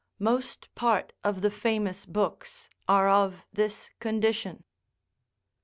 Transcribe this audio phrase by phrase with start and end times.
[0.17, 4.63] Most part of the famous books are of this condition.